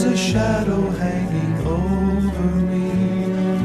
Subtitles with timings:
[0.00, 2.92] There's a shadow hanging over me.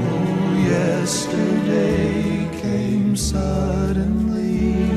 [0.09, 4.87] Oh, yesterday came suddenly.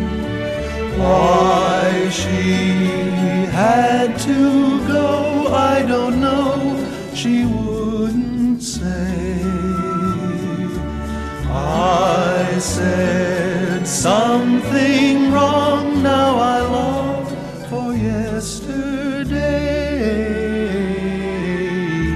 [0.98, 6.82] Why she had to go, I don't know.
[7.12, 9.42] She wouldn't say.
[11.52, 15.55] I said something wrong,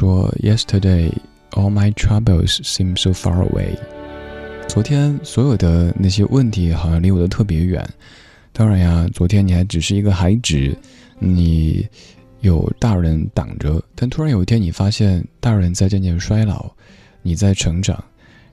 [0.00, 1.12] 说：“Yesterday,
[1.50, 3.76] all my troubles seem so far away。”
[4.66, 7.86] 昨天所有的那些问题好像离我都特别远。
[8.50, 10.74] 当然呀，昨天你还只是一个孩子，
[11.18, 11.86] 你
[12.40, 13.82] 有大人挡着。
[13.94, 16.70] 但突然有一天，你发现大人在渐渐衰老，
[17.20, 18.02] 你在成长，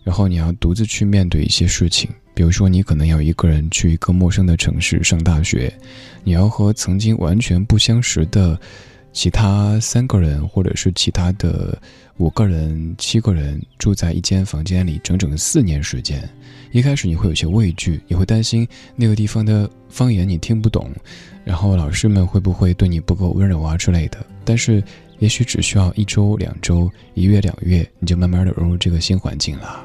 [0.03, 2.09] 然后你要独自去面对一些事情。
[2.34, 5.74] 比如说，你可能要一个人去一个陌生的城市上大学，
[6.25, 8.60] 你要和曾经完全不相识的
[9.18, 11.75] 其他三个人，或者是其他的
[12.18, 16.30] 五个人、七个人住在一间房间里整整四年时间。
[16.72, 20.92] 一开始你会有些畏惧，你会担心那个地方的方言你听不懂，
[21.44, 24.24] 然后老师们会不会对你不够温柔啊之类的。
[24.46, 24.84] 但是，
[25.18, 29.84] 也许只需要一周、两周、一月、两月，你就慢慢的融入这个新环境了。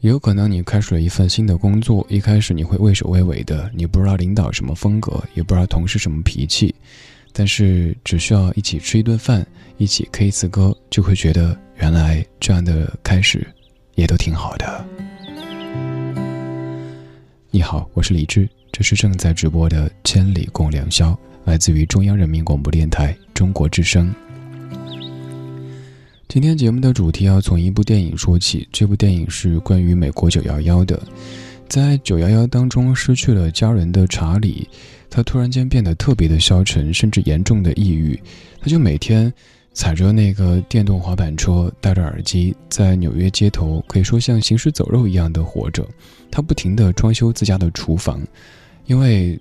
[0.00, 6.74] 也有可能你开始了一份新的工作，一开始你会畏首畏尾的，你不知道领导什么风格，也不知道同事什么脾气，
[7.38, 9.46] 但是只需要一起吃一顿饭，
[9.76, 13.46] 一起 K 一次歌，就会觉得原来这样的开始
[13.94, 14.82] 也都挺好的。
[17.50, 21.10] 你好，我是李志，这是正在直播的《千里共良宵》，
[21.44, 24.10] 来自于中央人民广播电台中国之声。
[26.28, 30.98] 今天节目的主题要从一部电影说起，这部电影是关于美国九幺幺的。
[31.68, 34.66] 在九幺幺当中失去了家人的查理，
[35.08, 38.20] 他突然间变得特别的消沉，甚至严重的抑郁。
[38.60, 39.32] 他就每天
[39.72, 45.86] 踩着那个电动滑板车，戴着耳机，在纽约街头，可以说像行尸走肉一样的活着。
[46.30, 48.20] 他不停地装修自家的厨房，
[48.86, 49.38] 因为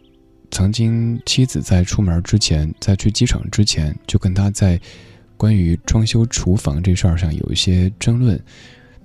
[0.51, 4.79] 曾经妻子在出门之前，在去机场之前，就跟他在
[5.35, 8.39] 关于装修厨房这事儿上有一些争论。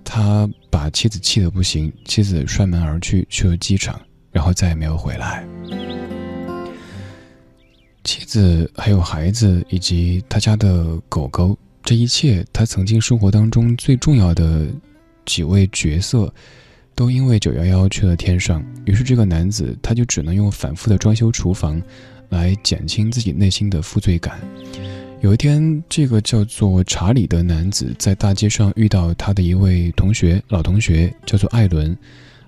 [0.04, 5.44] 他把妻子气得不行，妻子摔门而去，去了机场，然后再也没有回来。
[8.02, 14.66] 妻子还有孩子以及他家的狗狗，这一切他曾经生活当中最重要的
[15.26, 16.32] 几位角色，
[16.94, 18.64] 都因为九幺幺去了天上。
[18.86, 21.80] 于是这个男子他就只能用反复的装修厨房，
[22.30, 24.40] 来减轻自己内心的负罪感。
[25.20, 31.94] 有一天，这个叫做查理的男子在大街上遇到他的一位同学，老同学，叫做艾伦。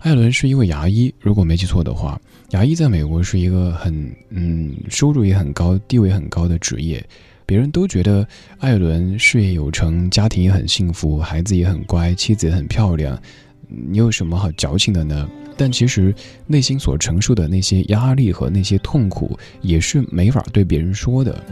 [0.03, 2.21] 艾伦是一位牙医，如果没记错的话，
[2.51, 7.05] 牙医在美国是一个很嗯收入也很高、地位很高的职业。
[7.47, 8.27] 别人都觉得
[8.59, 13.17] 艾伦事业有成，家庭也很幸福，孩子也很乖，妻子也很漂亮。
[13.69, 15.31] 你有什么好矫情的呢？
[15.57, 16.13] 但其实
[16.49, 21.45] 内心所承受的那些压力和那些痛苦，也是没法对别人说的。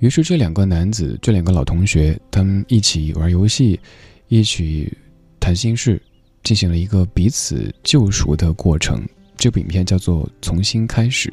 [0.00, 3.78] 于是，这两个男子，这两个老同学，他们一起玩游戏，
[4.26, 4.92] 一起
[5.38, 6.00] 谈心事，
[6.42, 9.02] 进行了一个彼此救赎的过程。
[9.36, 11.30] 这部影片叫做《重新开始》。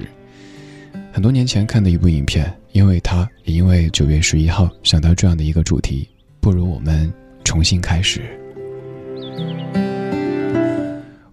[1.11, 6.07] 很多年前看的一部影片，因为它，也因为九月十一号想到这样的一个主题，
[6.39, 7.11] 不如我们
[7.43, 8.21] 重新开始。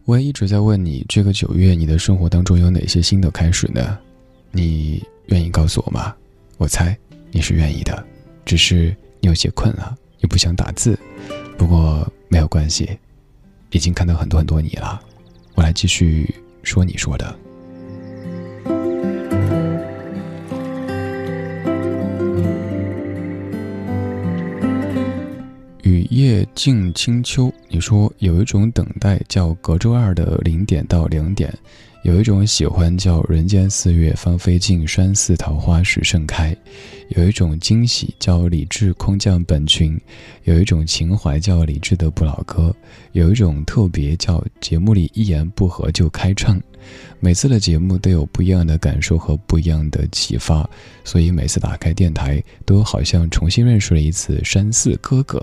[0.04, 3.98] 我也一直在问你，这个九月你的生活当中有哪些新的开始呢？
[4.50, 6.14] 你愿意告诉我吗？
[6.58, 6.96] 我猜。
[7.34, 8.04] 你是愿意的，
[8.44, 10.98] 只是你有些困了，你不想打字。
[11.56, 12.90] 不过没有关系，
[13.72, 15.00] 已经看到很多很多你了。
[15.54, 16.32] 我来继续
[16.62, 17.36] 说你说的。
[25.82, 31.52] 雨夜静清秋，你说有一种等待叫隔周二的零点到两点。
[32.02, 36.54] 有一种喜欢叫“人间四月芳菲尽，山寺桃花始盛开”，
[37.16, 39.96] 有一种惊喜叫“李志空降本群”，
[40.42, 42.74] 有一种情怀叫“李志的不老歌”，
[43.12, 46.60] 有一种特别叫“节目里一言不合就开唱”。
[47.20, 50.68] 每次的节目都有不一样的感受和不一样的启发，
[51.04, 55.40] 所以每次打开电台，都好像重新认识了一次山寺哥哥。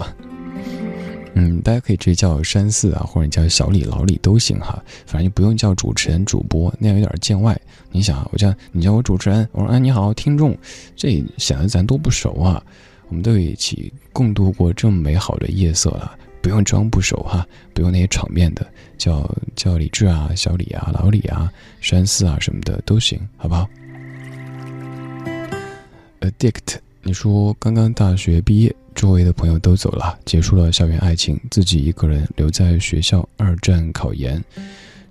[1.36, 7.60] 嗯，大家可以直接叫山寺啊，或者叫小李、老李都行哈，反正就不用叫主持人、主播，那样有点见外。
[7.92, 10.58] 你想啊，我叫你叫我主持人，我说哎你好，听众，
[10.96, 12.62] 这显得咱都不熟啊。
[13.08, 18.68] 我们都一起共度过这么美好的夜色了，不用装不熟哈，不用那些场面的，
[18.98, 23.68] 叫叫李志啊、小李啊、老李啊、山寺啊什么的都行，好不好
[26.22, 28.76] ？Addict，你说刚刚大学毕业。
[29.00, 34.44] 周围的朋友都走了，结束了校园爱情，自己一个人留在学校二战考研，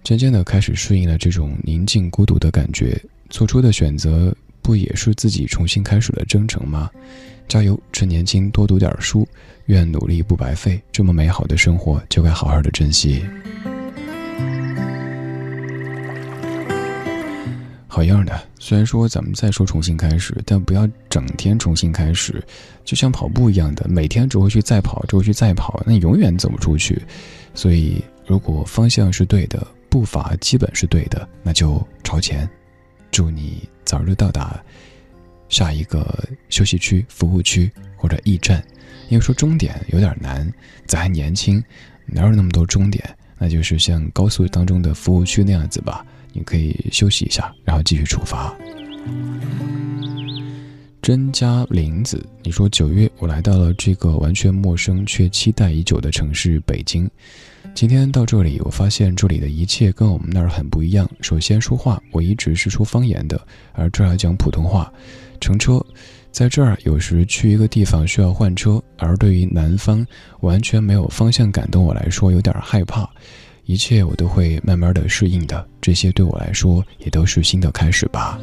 [0.04, 3.02] 渐渐的开始适应了这种宁静孤独的感觉。
[3.30, 6.90] 做出的选择不也是自己重新开始的征程吗？
[7.48, 9.26] 加油，趁年轻多读点书，
[9.68, 10.78] 愿努力不白费。
[10.92, 13.24] 这么美好的生活就该好好的珍惜。
[17.98, 18.40] 好样的！
[18.60, 22.40] 虽然说咱们再说重新开始，但不要整天重新开始，
[22.84, 27.02] 就像跑步一样的，每天只会去再跑，只会去再跑，那永远走不出去。
[27.54, 32.48] 所以，如果方向是对的，步伐基本是对的，那就朝前。
[33.10, 34.62] 祝你早日到达
[35.48, 36.06] 下一个
[36.50, 38.64] 休息区、服务区或者驿站。
[39.08, 40.48] 因为说终点有点难，
[40.86, 41.60] 咱还年轻，
[42.06, 43.04] 哪有那么多终点？
[43.38, 46.06] 那就是像高速当中的服务区那样子吧。
[46.32, 48.54] 你可以休息一下，然后继续出发。
[51.00, 57.10] 甄家林子，你说九月我来到了这个完全陌生却期待已久的城市北京。
[57.74, 61.08] 今天到这里，我发现这里的一切跟我们那儿很不一样。
[61.20, 63.40] 首先说话，我一直是说方言的，
[63.72, 64.92] 而这儿讲普通话。
[65.40, 65.80] 乘车，
[66.32, 70.04] 在这儿有时去一个地方需要换车，而对于南方
[70.40, 73.08] 完全没有方向感的我来说，有点害怕。
[73.68, 78.40] 一切我都会慢慢的适应的，这些对我来说也都是新的开始吧。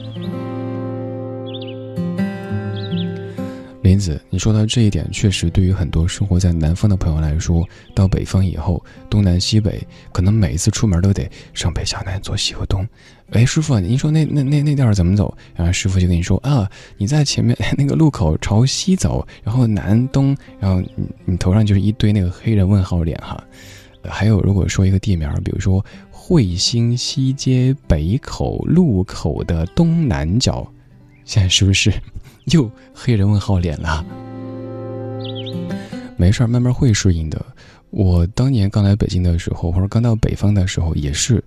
[3.81, 12.87] 林子，你说到这一点，确实对于很多生活在南方的朋友来说，到北方以后，东南西北，可能每一次出门都得上北下南左西右东。
[13.31, 15.35] 哎，师傅，您说那那那那地儿怎么走？
[15.55, 23.43] 然后师傅就跟你说啊，你在前面 那个路口朝西走，然后南东，然后你你头上就是一堆那个黑人问号脸哈。
[24.09, 30.65] 还有，如果说一个地名，比如说惠兴西街北口路口的东南角，
[31.23, 31.91] 现在是不是？
[32.45, 34.05] 又黑人问号脸了，
[36.15, 37.43] 没事儿，慢慢会适应的。
[37.89, 41.43] 我当年刚来北京的时候，或者刚到北方的时候，也是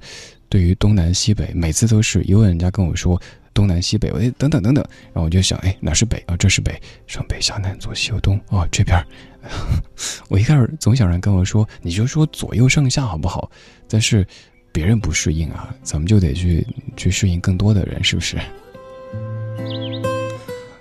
[0.48, 3.20] 对于东南西北，每次都是一问人家跟我说
[3.54, 6.36] 东南西北，我等等等等，然后我就想，哎，哪是北啊？
[6.36, 9.00] 这是北，上北下南左西右东哦，这边。
[10.28, 13.50] 我一开始总想着跟我说，你就说左右上下好不好？
[13.88, 14.26] 但是
[14.72, 16.66] 别人不适应啊，咱们就得去
[16.96, 18.36] 去适应更多的人，是不是？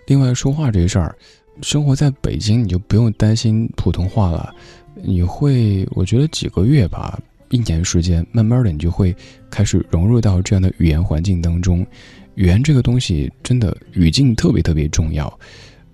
[0.06, 1.16] 另外，说话这事儿，
[1.62, 4.54] 生活在北京你就不用担心普通话了。
[4.96, 9.16] 你会，我觉得几个月吧，一年时间，慢慢的你就会
[9.50, 11.86] 开始融入到这样的语言环境当中。
[12.36, 15.28] 语言这个东西，真的语境特别特别重要。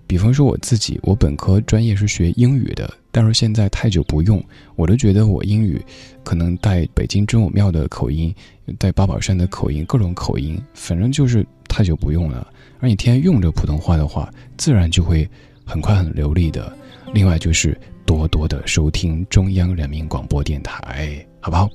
[0.06, 4.42] 比方说我自己，我本科专业是学英语的，但是现在太久不用，
[4.76, 5.80] 我都觉得我英语
[6.22, 8.34] 可能带北京真武庙的口音，
[8.78, 12.46] 带八宝山的口音，各种口音，反正就是太久不用了。
[12.80, 15.28] 而你天天用着普通话的话，自然就会
[15.64, 16.70] 很快很流利的。
[17.12, 21.70] 另外就是多多的收听中央人民广播电台，好不好？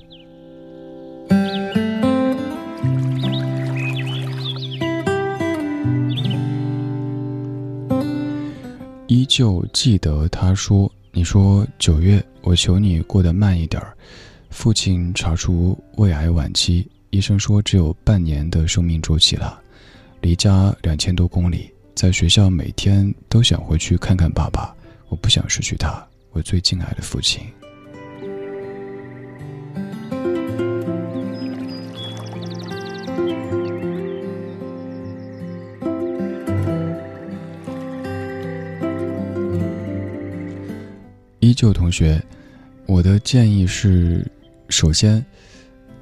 [9.10, 13.92] 依旧记得他说：“你说九月，我求你过得慢一点儿。
[14.50, 19.60] 父亲查出胃癌晚期，医生说只有半年的生命周期了。”
[20.22, 24.72] 离家两千多公里，在学校每天都想回去看看爸爸。
[25.08, 27.42] 我不想失去他，我最敬爱的父亲。
[41.40, 42.22] 依旧同学，
[42.86, 44.24] 我的建议是，
[44.68, 45.24] 首先。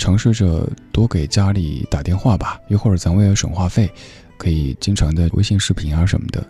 [0.00, 3.90] 尝试着多给家里打电话吧，一会儿咱为了省话费，
[4.37, 6.47] 可以经常的微信视频啊什么的，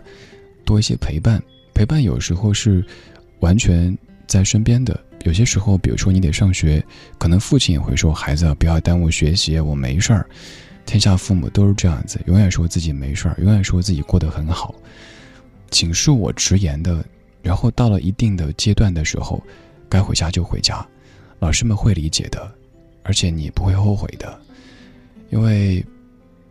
[0.63, 1.41] 多一些陪伴。
[1.73, 2.85] 陪伴有时候是
[3.39, 6.85] 完全在身边的，有些时候，比如说你得上学，
[7.17, 10.29] 可能父亲也会说：“孩子不要耽误学习，我没事儿。”
[10.85, 14.75] 天下父母都是这样子，永远说自己没事儿，永远说自己过得很好。
[15.71, 17.03] 请恕我直言的，
[17.41, 19.43] 然后到了一定的阶段的时候，
[19.87, 20.85] 该回家就回家，
[21.39, 22.51] 老师们会理解的。
[23.03, 24.39] 而且你不会后悔的，
[25.31, 25.83] 因为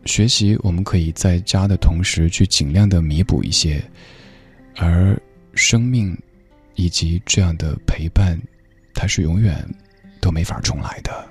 [0.06, 3.80] 学习我们可以在家的同时去尽量的弥补一些，
[4.76, 5.16] 而
[5.54, 6.16] 生命
[6.74, 8.40] 以及这样的陪伴，
[8.92, 9.64] 它是永远
[10.20, 11.28] 都没法重来的。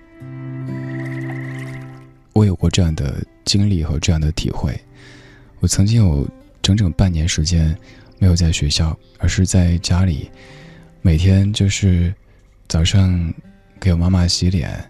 [2.32, 4.80] 我有过这样的经历和这样的体会，
[5.60, 6.26] 我曾经有
[6.62, 7.78] 整整半年时间
[8.20, 10.30] 没有在学校，而是在家里，
[11.02, 12.14] 每天就是
[12.68, 13.34] 早上
[13.80, 14.84] 给我妈妈洗脸。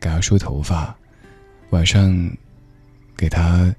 [0.00, 0.94] 给她梳头发，
[1.70, 2.30] 晚上
[3.16, 3.74] 给她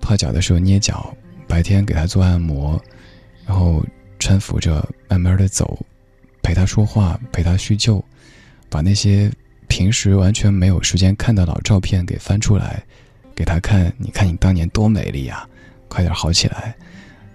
[0.00, 1.14] 泡脚的时候捏脚，
[1.46, 2.82] 白天给她做按摩，
[3.44, 3.84] 然后
[4.18, 5.78] 搀扶着慢慢的走，
[6.42, 8.02] 陪她说话，陪她叙旧，
[8.70, 9.30] 把那些
[9.68, 12.82] 平时完全没有时间看的老照片给翻出来，
[13.34, 13.92] 给她看。
[13.98, 15.46] 你看你当年多美丽呀！
[15.86, 16.74] 快点好起来，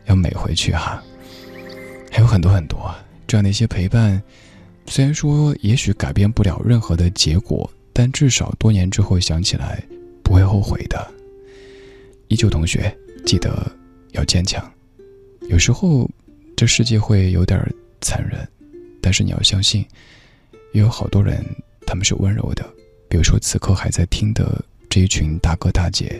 [0.06, 1.04] 要美回去哈。
[2.12, 2.94] 还有很多很多
[3.28, 4.22] 这样的一些陪伴，
[4.88, 7.70] 虽然说也许改变不了任何的结果。
[7.96, 9.80] 但至少多年之后想起来，
[10.24, 11.14] 不会后悔的。
[12.28, 12.92] 依旧同学，
[13.24, 13.72] 记得
[14.14, 14.68] 要坚强。
[15.42, 16.10] 有时候，
[16.58, 17.64] 这世界会有点
[18.02, 18.50] 残忍，
[19.00, 19.86] 但是你要相信，
[20.74, 21.46] 也有好多人
[21.86, 22.68] 他们是温柔的。
[23.08, 26.20] 比如说此刻还在听的这一群大哥大姐，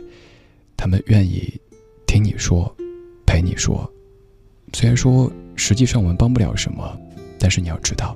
[0.78, 1.60] 他们愿意
[2.06, 2.72] 听你说，
[3.34, 3.92] 陪你说。
[4.74, 6.96] 虽然说实际上我们帮不了什么，
[7.40, 8.16] 但是你要知道，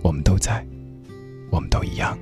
[0.00, 0.66] 我们都在，
[1.50, 2.18] 我们都一样。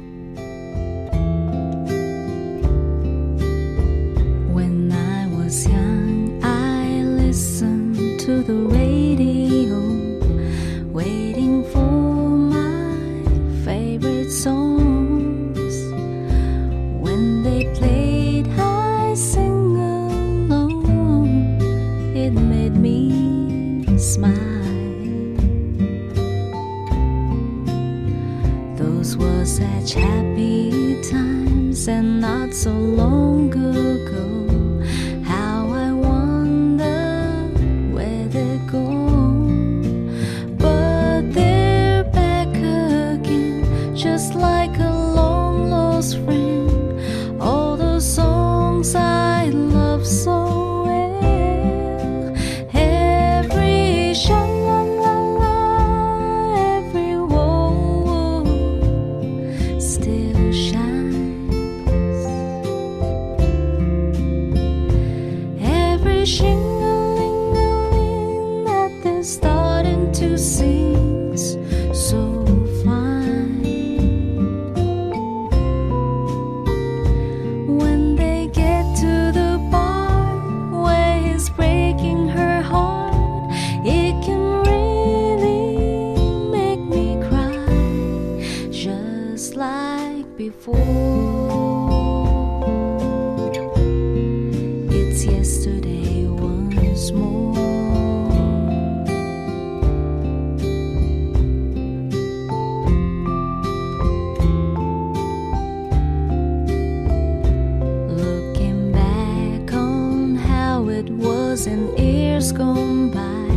[111.02, 113.48] It was in years gone by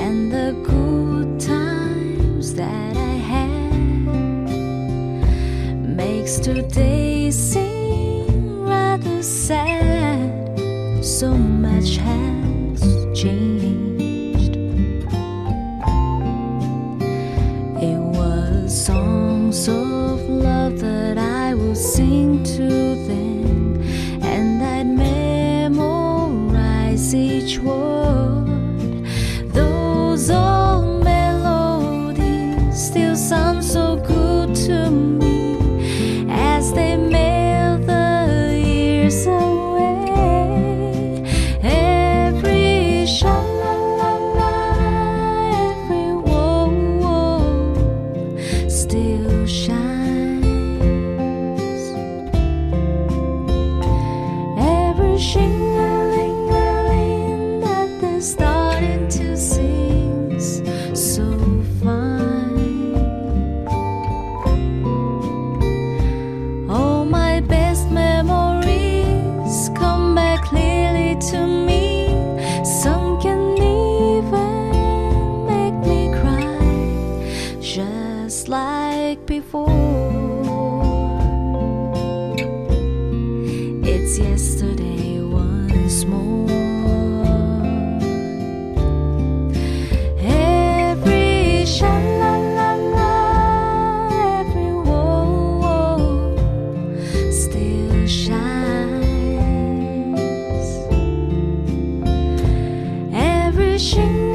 [0.00, 3.70] and the good times that I had
[5.96, 7.67] makes today seem
[103.78, 104.27] 寻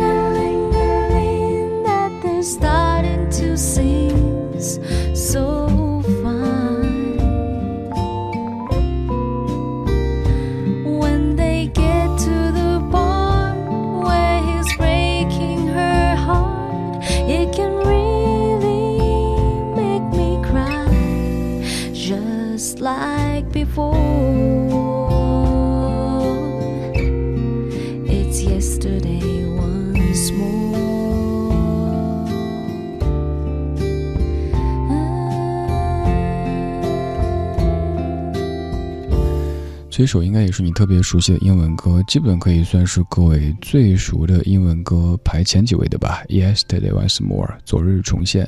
[40.04, 46.22] 这首应该也是你特别熟悉的英文歌，基本可以算是各位最熟的英文歌排前几位的吧。
[46.28, 48.46] Yesterday Once More，昨日重现，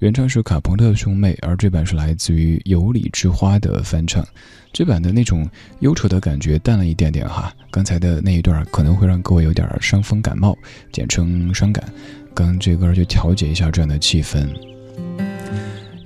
[0.00, 4.22] 原唱是卡朋特兄妹，而这版是来自于有理之花的翻唱。
[4.70, 5.48] 这版的那种
[5.80, 10.54] 忧愁的感觉淡了一点点哈，刚才的那一段可能会让各位有点伤风感冒，
[10.92, 11.90] 简称伤感。
[12.34, 14.46] 刚这歌就调节一下这样的气氛。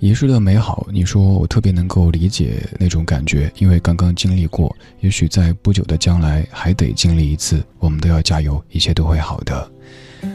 [0.03, 7.65] 遗失的美好，你说我特别能够理解那种感觉，因为刚刚经历过，也许在不久的将来还得经历一次。
[7.79, 9.71] 我们都要加油，一切都会好的。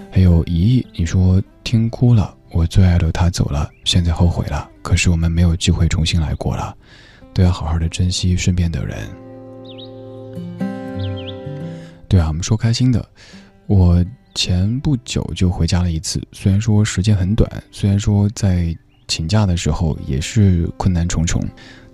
[0.10, 6.74] 还有一亿，你说听哭了，我最爱的他走了，现在后悔了，可是我们没有机会重新来过了，
[7.34, 8.98] 都要好好的珍惜身边的人。
[12.08, 13.06] 对啊，我们说开心的，
[13.66, 14.02] 我
[14.34, 18.74] 前不久就回家了一次，虽然说时间很短，虽然说在。
[19.08, 21.42] 请假的时候也是困难重重，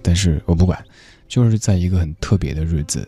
[0.02, 0.84] 但是我不管，
[1.28, 3.08] 就是在一个很特别的日子，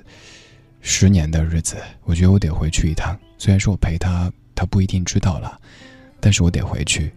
[0.82, 3.18] 十年的日子，我觉得我得回去一趟。
[3.38, 5.60] 虽然说我陪他，他不一定知道了，
[6.20, 7.12] 但是我得回去。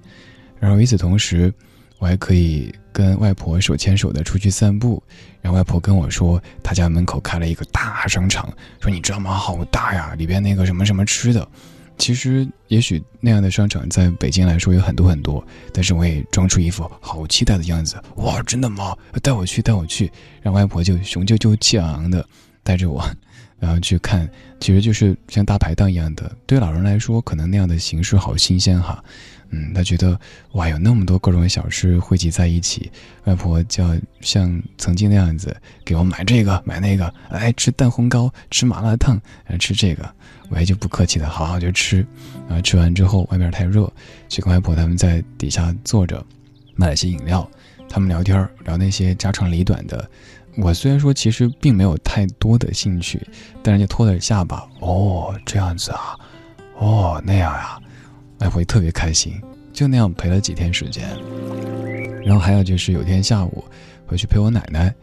[0.58, 1.52] 然后与此同时，
[1.98, 5.02] 我还可以跟外婆手牵手的出去散步。
[5.40, 9.34] 然后外婆跟我说，她家门口开了一个大商场，说你知道吗？
[9.34, 11.46] 好大呀，里边那个什么什么吃的。
[11.98, 18.00] 其实，也许那样的商场在北京来说有很多很多，但是我也装出一副好期待的样子。
[18.16, 18.96] 哇，真的吗？
[19.22, 20.10] 带我去，带我去！
[20.40, 22.24] 让外婆就雄赳赳气昂昂的
[22.62, 23.04] 带着我，
[23.58, 24.30] 然后去看，
[24.60, 26.30] 其实就是像大排档一样的。
[26.46, 29.02] 对老人来说，可能那样的形式好新鲜哈。
[29.50, 30.18] 嗯，他觉得
[30.52, 32.90] 哇，有那么多各种小吃汇集在一起，
[33.24, 40.06] 外婆就要像曾经那样子给我买这个买那个，哎，吃蛋烘糕，吃麻辣烫，哎，吃这个，
[40.50, 42.06] 我也就不客气的，好好就吃。
[42.48, 43.90] 啊，吃完之后外面太热，
[44.28, 46.24] 就跟外婆他们在底下坐着，
[46.74, 47.48] 买了些饮料，
[47.88, 50.08] 他们聊天聊那些家长里短的。
[50.56, 53.26] 我虽然说其实并没有太多的兴趣，
[53.62, 54.68] 但是就托了下巴。
[54.80, 56.18] 哦，这样子啊，
[56.76, 57.78] 哦那样呀。
[58.38, 59.32] 哎，会特别开心，
[59.72, 61.08] 就那样陪了几天时间。
[62.24, 63.64] 然后还有就是有天下午
[64.06, 64.94] 回去陪我奶奶。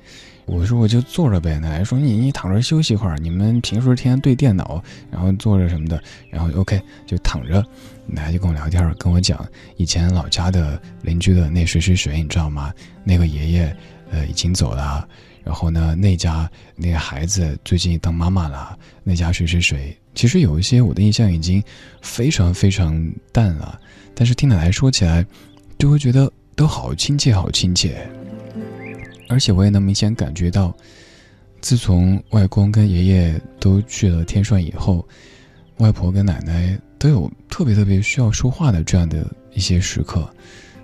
[0.46, 1.58] 我说我就坐着呗。
[1.58, 3.18] 奶奶说你你躺着休息一会儿。
[3.18, 7.66] 你们平时天天对电脑，然后坐着什么的，然后 OK 就躺着。
[8.06, 9.44] 奶奶就跟我聊天，跟我讲
[9.78, 12.72] 以前老家的邻居的那谁谁谁，你知道吗？
[13.04, 13.76] 那个爷爷
[14.12, 15.08] 呃已经走了。
[15.44, 18.78] 然后呢，那家那个孩子最近当妈妈了。
[19.04, 21.62] 那家谁谁谁，其实有一些我的印象已经
[22.02, 23.00] 非常非常
[23.32, 23.80] 淡了。
[24.16, 25.24] 但是听奶奶说起来，
[25.78, 28.10] 就会觉得都好亲切，好亲切。
[29.28, 30.74] 而且我也能明显感觉到，
[31.60, 35.06] 自从外公跟爷爷都去了天顺以后，
[35.78, 40.28] 外婆跟奶奶都有特别特别需要说话的这样的一些时刻。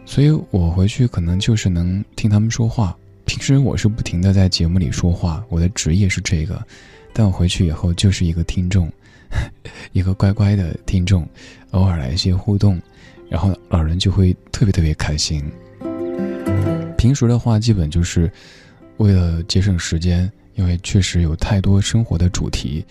[0.06, 2.98] 所以我回去可能就是能听他们说话。
[3.24, 6.62] 平时我是不停的在节目里说话，我的职业是这个，
[7.14, 8.92] 但我回去以后就是一个听众，
[9.94, 11.28] 一个乖乖的听众，
[11.72, 12.80] 偶尔来一些互动，
[13.30, 15.44] 然后老人就会特别特别开心。
[16.98, 18.32] 平时的话，基本就是
[18.98, 22.86] 为了节省时间，因为确实有太多生活的主题，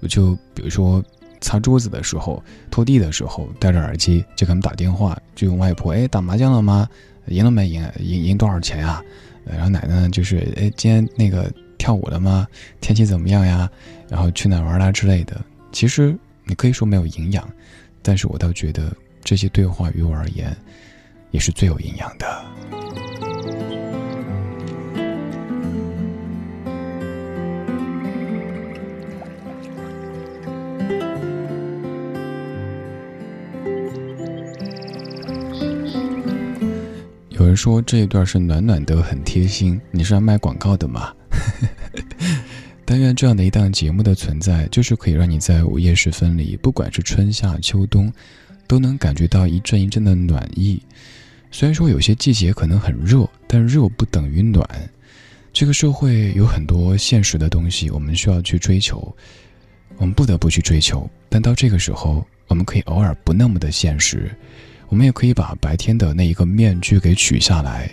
[0.00, 1.02] 我就比如说
[1.40, 6.88] 擦桌子的时候、拖地的时候，戴着耳机就给他们打电话，就用外婆：“哎，打麻将了吗？
[7.26, 7.88] 赢了没赢？
[8.00, 9.00] 赢赢多少钱啊？”
[9.46, 12.46] 然后奶奶呢，就是哎，今天那个跳舞了吗？
[12.80, 13.70] 天气怎么样呀？
[14.08, 15.40] 然后去哪玩啦之类的。
[15.72, 17.48] 其实你可以说没有营养，
[18.02, 20.54] 但是我倒觉得这些对话于我而言，
[21.30, 22.44] 也是最有营养的。
[37.30, 39.80] 有人说这一段是暖暖的，很贴心。
[39.90, 41.12] 你是要卖广告的吗？
[42.84, 48.12] 但愿这样的一档节目的存在，就是可以让你在午夜时分里，不管是春夏秋冬，
[48.66, 50.82] 都能感觉到一阵一阵的暖意。
[51.50, 54.66] 虽然说有些季节可能很热，但热不等于暖。
[55.52, 59.14] 这个社会有很多现实的东西，我们需要去追求，
[59.98, 61.08] 我们不得不去追求。
[61.28, 64.30] 但到这个时候，我们可以偶尔不那么的现实。
[64.88, 67.90] 我们也可以把白天的那一个面具给取下来。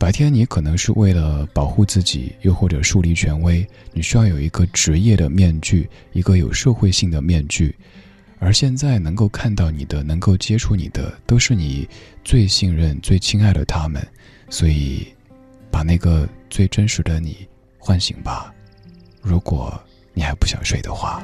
[0.00, 7.76] 白天你可能是为了保护自己，又或者树立权威，你需要有一个职业的面具，一个有社会性的面具。
[8.38, 11.86] 而现在能够看到你的，能够接触你的，都是你
[12.24, 14.02] 最信任、最亲爱的他们。
[14.48, 15.06] 所以，
[15.70, 17.46] 把那个最真实的你
[17.78, 18.54] 唤醒吧。
[19.20, 19.78] 如果
[20.14, 21.22] 你还不想睡的话。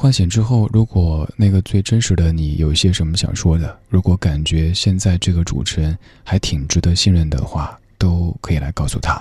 [0.00, 9.20] 唤醒之后，如果那个最真实的你有一些什么想说的，如果感觉现在这个主持人还挺值得信任的话，都可以来告诉他。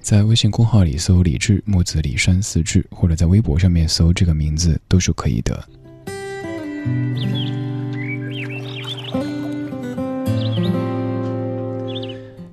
[0.00, 5.64] 在微信公号里搜“李志木子李山四志”，或者在微博上面搜这个名字都是可以的。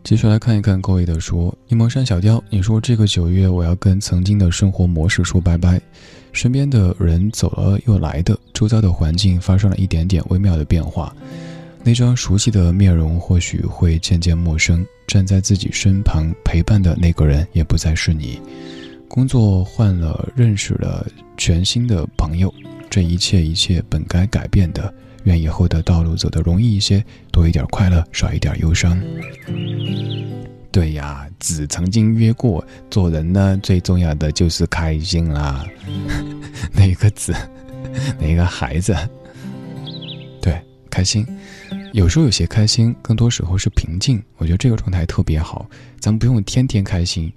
[0.03, 5.81] 接下来看一看各位的说，一蒙山小雕，你说这个九月我要跟曾经的生活模式说拜拜。
[6.31, 11.15] 身边的人走了又来的，周遭的环境发生了一点点微妙的变化，
[11.83, 18.39] 那张熟悉的面容或许会渐渐陌生，站在自己身旁陪伴的那个人也不再是你，
[19.07, 22.53] 工作换了，认识了全新的朋友，
[22.89, 29.01] 这一切一切本该改变的，愿以后的道路走得容易一些，多一点快乐，少一点忧伤。
[30.77, 35.65] 对呀，子曾经约过，做人呢最重要的就是开心啦。
[36.71, 37.33] 哪个子？
[38.19, 38.95] 哪个孩子？
[40.39, 40.61] 对，
[40.91, 41.25] 开心。
[41.93, 44.23] 有时候有些开心，更多时候是平静。
[44.37, 45.67] 我觉得这个状态特别好。
[45.99, 47.33] 咱们不用天天开心，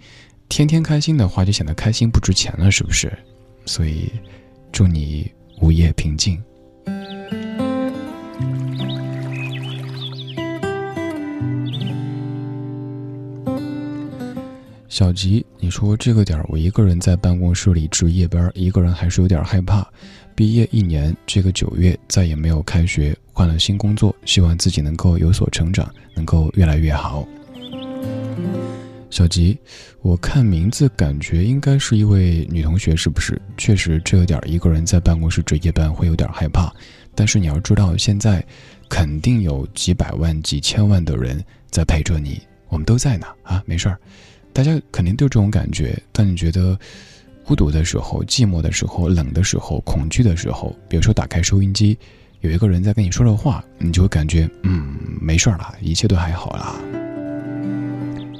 [0.51, 3.11] 天天开心的话就显得开心不值钱了，是不是？
[3.65, 4.13] 所以，
[4.71, 6.39] 祝你午夜平静。
[14.91, 19.89] 小吉，你说这个点儿我一个人在办公室里值夜班，一个人还是有点害怕。
[20.35, 27.25] 毕业一年，这个九月再也没有开学，换了新工作，希望自己能够有所成长，能够越来越好。
[29.11, 29.57] 小吉，
[30.03, 33.41] 我看名字感觉应该是一位女同学，是不是？
[33.57, 36.69] 确实，这个点儿一个人在办公室值夜班会有点害怕。
[37.15, 38.45] 但是你要知道，现在
[38.89, 43.97] 肯定有几百万、几千万的人在陪着你，我们都在呢啊，没事儿。
[44.53, 45.97] 大家肯定都有这种感觉。
[46.13, 46.79] 当你觉得
[47.45, 51.97] 孤独的时候、寂寞的时候、冷的时候、恐惧的时候，比如说打开收音机，
[52.41, 56.77] 有一个人在跟你说着话，你就会感觉嗯，没事儿了，一切都还好啦。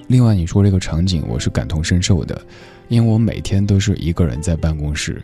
[0.09, 2.41] 另外，你说这个场景，我是感同身受的，
[2.89, 5.23] 因为我每天都是一个人在办公室，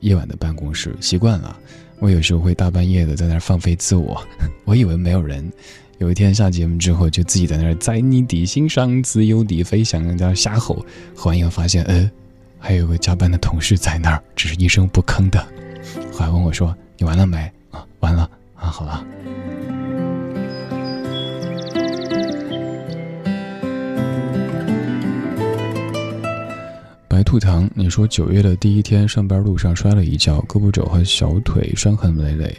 [0.00, 1.58] 夜晚的办公室习惯了。
[1.98, 4.22] 我有时候会大半夜的在那儿放飞自我，
[4.64, 5.50] 我以为没有人，
[5.98, 10.84] 有一天下节目之后，就自己在那儿在你的心上自由地飞翔，在那瞎吼。
[11.12, 12.08] 后来又发现，呃，
[12.56, 15.44] 还有个加班的同事在那儿，只是一声不吭的。
[16.12, 19.04] 后来问我说：“你完了没？”啊，完了啊，好了。
[27.08, 32.56] 白兔糖，你说九月的第一天上班路上摔了一跤，胳膊肘和小腿伤痕累累。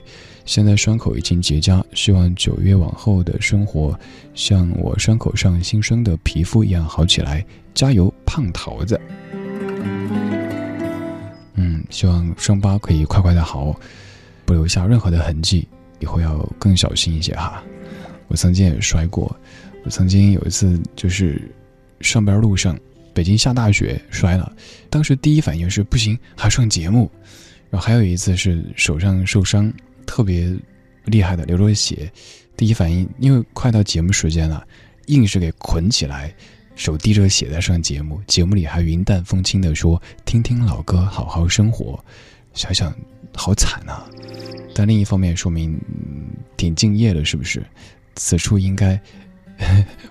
[0.49, 3.97] 现在伤口已经结痂，希望九月往后的生活
[4.33, 8.99] 像我伤口上新生的皮肤一样好起来，加油，胖桃子！
[11.53, 13.79] 嗯，希望伤疤可以快快的好，
[14.43, 15.67] 不留下任何的痕迹，
[15.99, 17.63] 以后要更小心一些哈。
[18.27, 19.39] 我曾经也摔过，
[19.85, 21.39] 我曾经有一次就是
[22.01, 22.75] 上班路上，
[23.13, 24.51] 北京下大雪摔了，
[24.89, 27.07] 当时第一反应是不行，还上节目，
[27.69, 29.71] 然后还有一次是手上受伤。
[30.05, 30.55] 特别
[31.05, 32.11] 厉害的，流着血，
[32.55, 34.65] 第一反应，因为快到节目时间了，
[35.07, 36.33] 硬是给捆起来，
[36.75, 42.03] 手滴着血在上节目，节目里还云淡风轻的说：“听听老歌，好好生活。”
[42.53, 42.93] 想想
[43.35, 44.09] 好惨啊！
[44.73, 45.79] 但另一方面说明
[46.57, 47.63] 挺敬业的，是不是？
[48.15, 48.99] 此处应该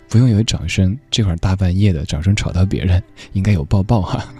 [0.09, 4.33] 不用有掌声，这会儿大半夜的，掌声吵到别人，应该有抱抱哈。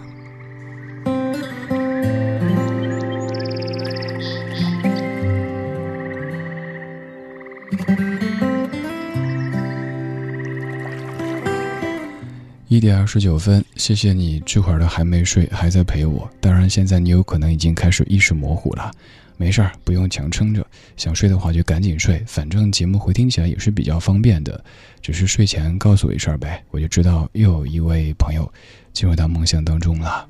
[12.79, 16.31] 一点二十九分，谢谢你这会儿的还没睡，还在陪我。
[16.39, 18.89] 当然，现在你有可能已经开始意识模糊了，
[19.35, 20.65] 没事儿，不用强撑着。
[20.95, 24.63] 想睡的话就赶紧睡，反正节目回听起来也是比较方便的。
[25.01, 28.49] 只是睡前告诉我一声呗，我就知道又有一位朋友
[28.93, 30.25] 进入到梦乡当中了。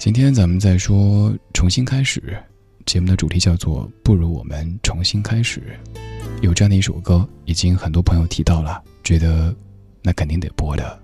[0.00, 2.36] 今天咱们再说重新开始，
[2.86, 5.62] 节目的主题叫做“不如我们重新开始”。
[6.42, 9.54] 有这样的一首歌，已经很多朋友提到了，觉得
[10.02, 10.98] 那肯定得播的。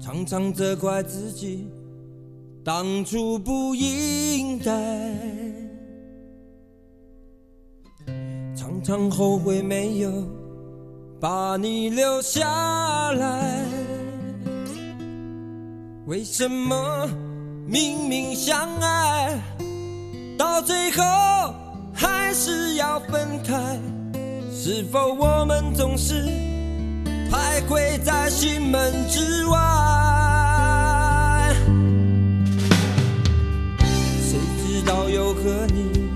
[0.00, 1.68] 常常责怪自己
[2.64, 4.72] 当初不应该，
[8.56, 10.10] 常常后悔没有
[11.20, 13.64] 把你留下来。
[16.06, 17.06] 为什么
[17.66, 19.38] 明明相爱，
[20.36, 21.04] 到最后
[21.92, 23.78] 还是要分开？
[24.50, 26.49] 是否我们总是？
[27.30, 29.56] 徘徊在心门之外，
[34.20, 36.10] 谁知道又和你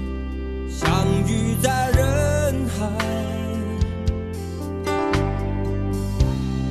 [0.68, 0.90] 相
[1.28, 2.88] 遇在人海？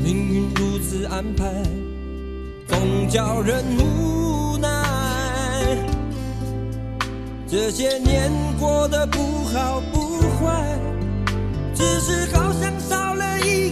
[0.04, 1.46] 命运如此安排，
[2.68, 4.68] 总叫人无奈。
[7.48, 8.30] 这些年
[8.60, 10.78] 过得不好不坏，
[11.74, 13.13] 只是好像少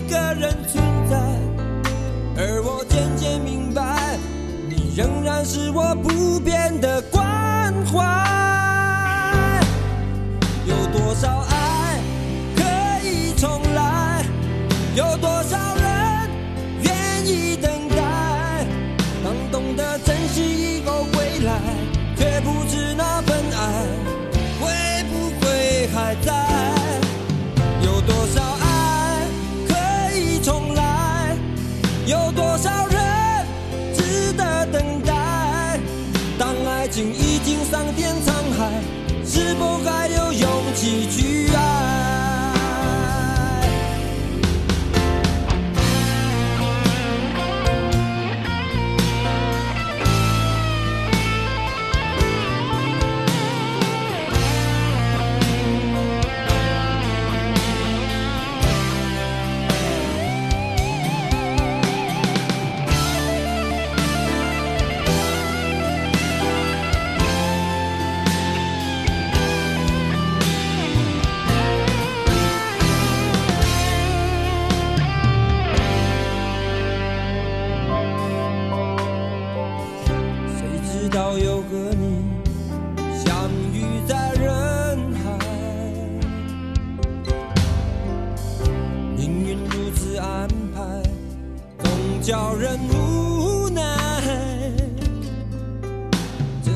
[0.01, 1.15] 一个人存在。
[2.35, 4.17] 而我渐渐明白，
[4.67, 7.21] 你仍然是我不变的关
[7.85, 7.99] 怀。
[10.65, 11.99] 有多少爱
[12.55, 12.63] 可
[13.07, 14.25] 以重来？
[14.95, 15.57] 有多少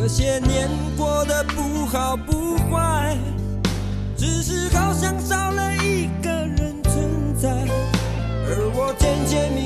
[0.06, 3.18] 这些年过得不好不坏，
[4.16, 9.65] 只是好像少了一个人存在，而我渐渐明白。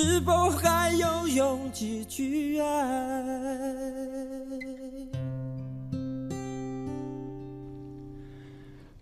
[0.00, 2.64] 是否还有勇气去爱？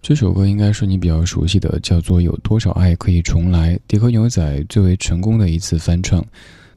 [0.01, 3.75] 这首歌应该是你比较熟悉的，叫做《有多少爱可以重来》。
[3.87, 6.25] 迪克牛仔最为成功的一次翻唱，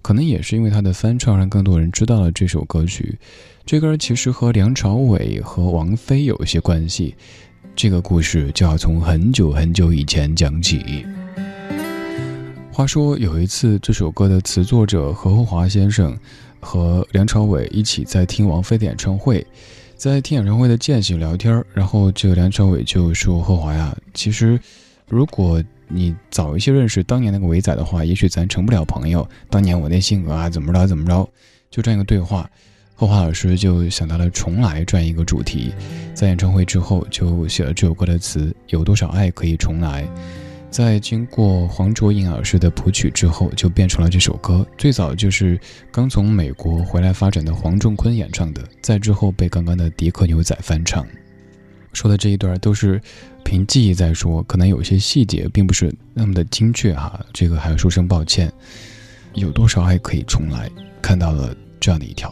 [0.01, 3.17] 可能也是因为他的翻唱，让更多人知道了这首歌曲。
[3.65, 7.15] 这歌其实和梁朝伟和王菲有一些关系。
[7.73, 11.05] 这个故事就要从很久很久以前讲起。
[12.79, 16.17] 话说有一次，这首歌的词作者何厚华先生
[16.61, 19.45] 和梁朝伟一起在听王菲的演唱会。
[19.97, 24.57] 在听演唱会的间隙聊天然后这梁朝伟就说：“贺华呀，其实，
[25.09, 29.27] 如果你早一些认识当年那个伟仔的话，也许咱成不了朋友。
[29.49, 31.29] 当年我那性格啊，怎么着怎么着，
[31.69, 32.49] 就这样一个对话。”
[32.95, 35.73] 贺华老师就想到了“重来”这样一个主题，
[36.13, 40.07] 在演唱会之后就写了这首歌的词：“有多少爱可以重来？”
[40.71, 44.65] 在经过黄卓颖老师的谱曲之后，就变成了这首歌。
[44.77, 45.59] 最早就是
[45.91, 51.05] 刚从美国回来发展的黄仲坤演唱的，在之后被刚刚的迪克牛仔翻唱。
[51.91, 53.01] 说的这一段都是
[53.43, 58.51] 凭记忆在说，可能有些细节并不是那么的精确哈，这个还要说声抱歉。
[59.33, 60.69] 有多少爱可以重来？
[61.01, 62.31] 看到了这样的一条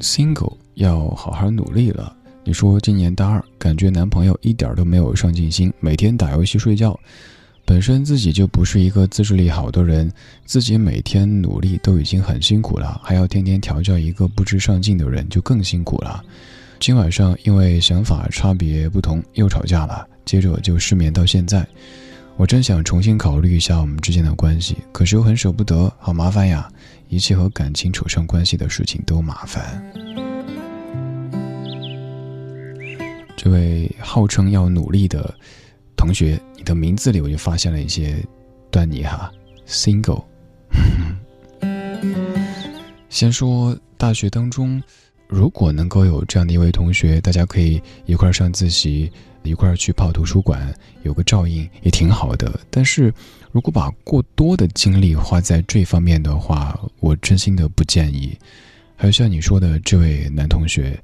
[0.00, 2.16] ，single 要好好努力了。
[2.48, 6.98] 你说今年大二，感觉男朋友一点都没有上进心，每天打游戏睡觉。
[7.66, 10.10] 本身自己就不是一个自制力好的人，
[10.46, 16.24] 自己每天努力都已经很辛苦了，还要天天调教一个不知上进的人，就更辛苦了。
[16.80, 21.68] 今晚上因为想法差别不同又吵架了，接着就失眠到现在。
[22.38, 26.66] 我真想重新考虑一下我们之间的关系，可是又很舍不得，好麻烦呀！
[27.10, 29.84] 一切和感情扯上关系的事情都麻烦。
[33.38, 35.32] 这位号称要努力的
[35.96, 38.16] 同学，你的名字里我就发现了一些
[38.68, 39.32] 端倪哈。
[39.64, 40.24] Single，
[43.08, 44.82] 先说大学当中，
[45.28, 49.08] 如果能够有这样的一位同学，大家可以一块儿上自习，
[49.44, 50.74] 一块儿去泡图书馆，
[51.04, 52.58] 有个照应也挺好的。
[52.70, 53.14] 但是
[53.52, 58.36] 如果把过多的精力花在这方面的话，我真心的不建议。
[58.96, 61.00] 还有像你说的这位男同学。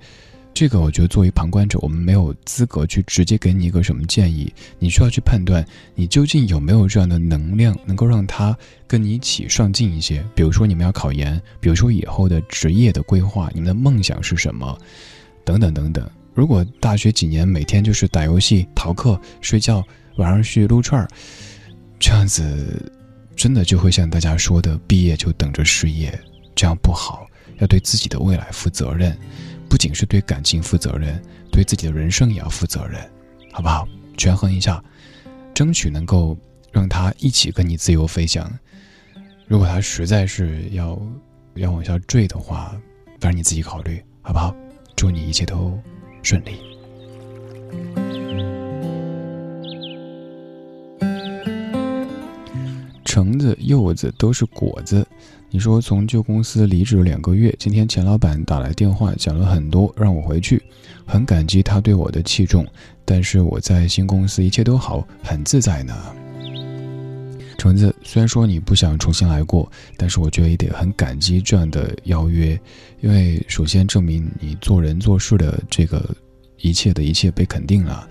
[0.54, 4.54] 这个我觉得作为旁观者，我们没有资格去直接给你一个什么建议。
[4.78, 10.24] 你需要去判断你究竟有没有这样的能量，能够让他跟你一起上进一些。
[10.32, 14.78] 比如说你们要考研，比如说以后的职业的规划，你们的梦想是什么，
[15.44, 16.08] 等等等等。
[16.34, 19.84] 如果大学几年每天就是打游戏、逃课、睡觉，
[20.18, 21.08] 晚上去撸串儿，
[21.98, 22.92] 这样子
[23.34, 26.16] 真的就会像大家说的，毕业就等着失业，
[26.54, 27.26] 这样不好。
[27.58, 29.16] 要对自己的未来负责任。
[29.74, 31.20] 不仅是对感情负责任，
[31.50, 33.00] 对自己的人生也要负责任，
[33.50, 33.84] 好不好？
[34.16, 34.80] 权衡一下，
[35.52, 36.38] 争取能够
[36.70, 38.48] 让他一起跟你自由飞翔。
[39.48, 40.96] 如果他实在是要
[41.54, 42.80] 要往下坠的话，
[43.18, 44.54] 反正你自己考虑，好不好？
[44.94, 45.76] 祝你一切都
[46.22, 46.60] 顺利。
[53.04, 55.04] 橙子、柚子都是果子。
[55.54, 60.60] 你说从旧公司离职两个月，今天钱老板打来电话，讲了很多，让我回去，
[61.06, 62.66] 很感激他对我的器重，
[63.04, 65.94] 但是我在新公司一切都好，很自在呢。
[67.56, 72.60] 橙子，虽然说你不想重新来过，但是我觉得也得很感激这样的邀约，
[73.00, 76.04] 因为首先证明你做人做事的这个
[76.62, 78.04] 一切的一切被肯定了，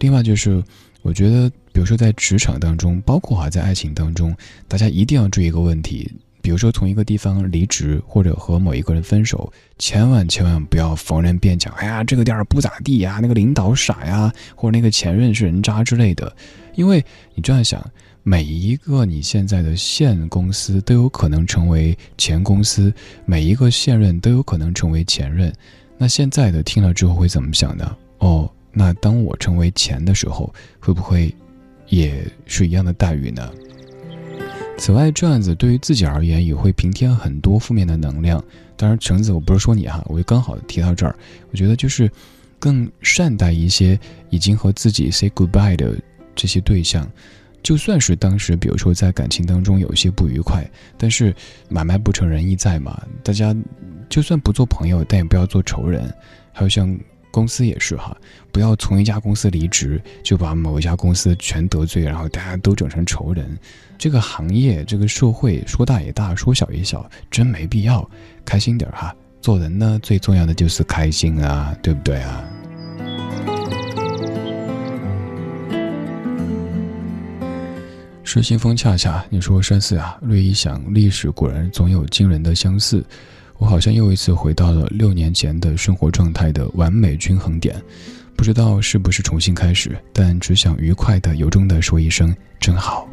[0.00, 0.60] 另外就是
[1.02, 4.36] 我觉得，比如说在职场当中，包括哈在爱情当中，
[4.66, 6.10] 大家一定要注意一个问题。
[6.42, 16.34] 比如说从一个地方离职，或者和某一个人分手，千万千万不要逢人便讲，哎呀，这个店儿不咋地呀，那个领导傻呀，或者那个前任是人渣之类的。
[16.74, 17.84] 因为你这样想，
[18.22, 22.92] 每一个你现在的现公司都有可能成为前公司，
[23.26, 25.52] 每一个现任都有可能成为前任。
[25.98, 27.96] 那现在的听了之后会怎么想呢？
[28.18, 31.34] 哦，那当我成为前的时候，会不会
[31.88, 33.50] 也是一样的待遇呢？
[34.80, 38.42] 此外，这样子对于自己而言也会平添很多负面的能量。
[38.78, 41.14] 当然，橙子，我不是说你哈，我就刚好提到这儿。
[41.50, 42.10] 我觉得就是
[42.58, 44.00] 更善待一些
[44.30, 45.94] 已经和自己 say goodbye 的
[46.34, 47.06] 这些对象，
[47.62, 50.66] 就算是当时，比如说在感情当中有一些不愉快，
[50.96, 51.34] 但是
[51.68, 53.54] 买卖不成仁义在嘛，大家
[54.08, 56.10] 就算不做朋友，但也不要做仇人。
[56.54, 56.98] 还有像。
[57.30, 58.16] 公司也是哈，
[58.52, 63.58] 不要从一家公司离职就把某一家公司全得罪，然后大家都整成仇人。
[63.96, 68.08] 这个行业，这个社会，说大也大，说小也小，真没必要。
[68.44, 72.44] 开心点哈，做人呢最重要的就是开心啊，对不对啊？
[78.22, 83.04] 是新风恰恰，你说山寺啊，略一想，历史果然总有惊人的相似。
[83.60, 87.80] 我好像又一次回到了六年前的生活状态的完美均衡点，
[88.34, 93.06] 不知道是不是重新开始，但只想愉快的由衷的说一声真好。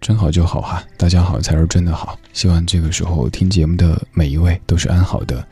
[0.00, 2.16] 真好就好哈，大家好才是真的好。
[2.32, 5.44] 希望这个时候听节目的每一位都是安好的。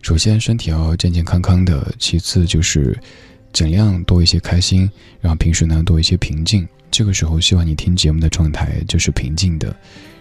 [0.00, 2.98] 首先身体要健健康康的，其次就是
[3.52, 6.66] 尽量多一些开心，然后平时呢多一些平静。
[6.90, 9.74] 这个时候希望你听节目的状态就是平静的，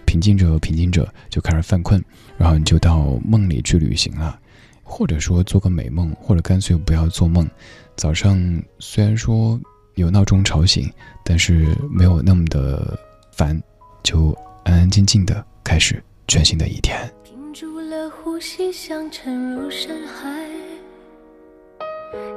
[0.06, 2.04] 平静着平静着就开始犯困，
[2.38, 4.40] 然后你就到梦里去旅行了，
[4.84, 7.48] 或者说做个美梦，或者干脆不要做梦。
[7.96, 8.40] 早上
[8.80, 9.60] 虽然说
[9.96, 10.92] 有闹钟吵醒，
[11.24, 12.98] 但是没有那么的。
[13.38, 13.62] 烦，
[14.02, 16.98] 就安安静静的开始全新的一天。
[17.24, 20.28] 屏住了呼吸，想沉入深海，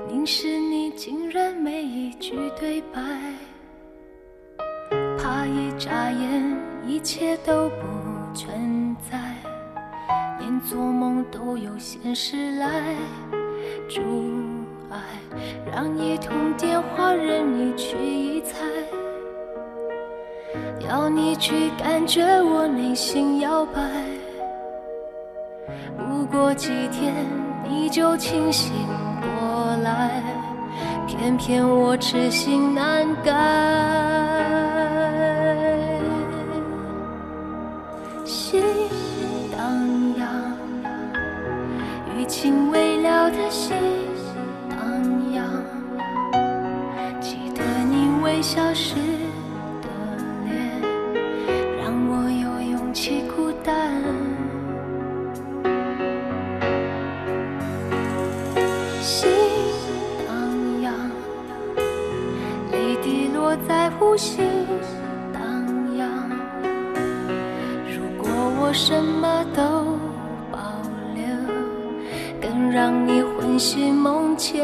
[0.07, 3.01] 凝视你，竟然没一句对白。
[5.23, 6.57] 怕一眨眼，
[6.87, 7.87] 一切都不
[8.35, 9.19] 存在，
[10.39, 12.97] 连做梦都有现实来
[13.87, 14.01] 阻
[14.89, 14.99] 碍，
[15.71, 18.57] 让一通电话任你去一猜。
[20.89, 23.83] 要你去感觉我内心摇摆，
[25.99, 27.15] 不过几天
[27.69, 28.73] 你就清醒
[29.21, 30.23] 过来，
[31.07, 34.60] 偏偏我痴心难改。
[38.51, 38.61] 心
[39.53, 39.61] 荡
[40.19, 40.27] 漾，
[42.19, 43.77] 余情未了的心
[44.69, 44.77] 荡
[45.33, 45.47] 漾。
[47.21, 48.97] 记得你微笑时
[49.81, 49.89] 的
[50.45, 50.83] 脸，
[51.79, 54.03] 让我有勇气孤单。
[59.01, 59.31] 心
[60.27, 60.93] 荡漾，
[62.73, 64.43] 泪滴落在湖心。
[68.63, 69.63] 我什么都
[70.53, 70.59] 保
[71.15, 71.25] 留，
[72.41, 74.63] 更让你魂系梦牵。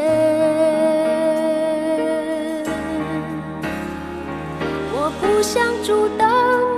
[4.93, 6.29] 我不想阻挡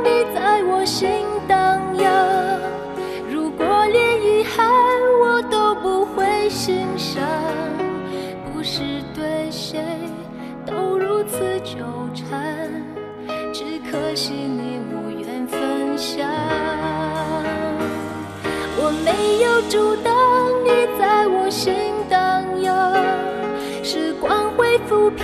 [0.03, 1.09] 你在我心
[1.47, 1.88] 荡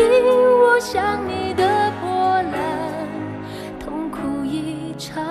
[0.07, 2.09] 我想你的波
[2.51, 2.53] 澜，
[3.79, 5.23] 痛苦一场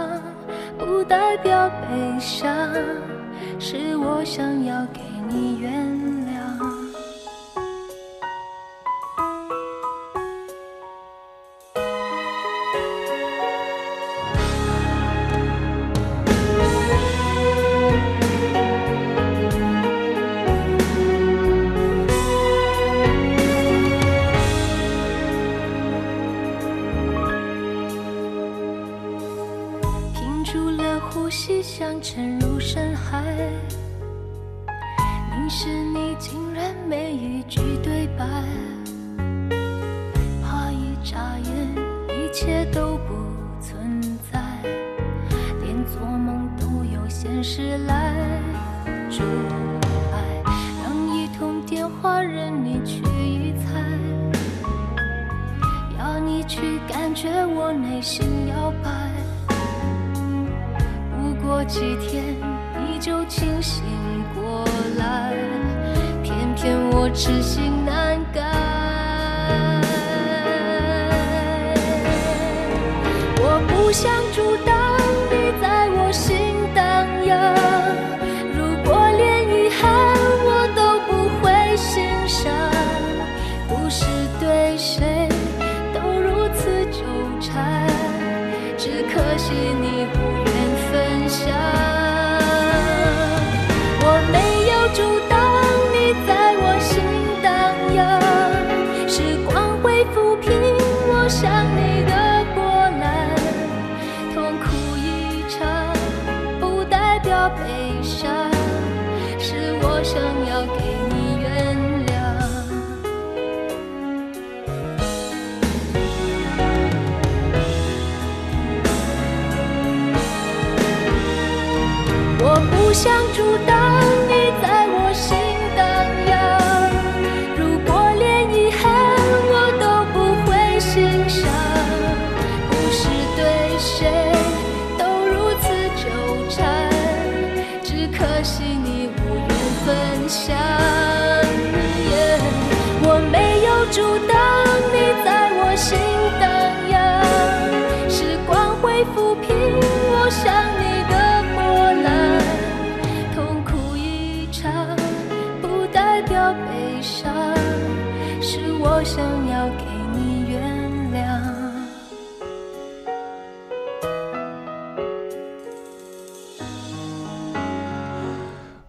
[0.79, 2.49] 不代表悲伤，
[3.59, 5.94] 是我想要给你原谅。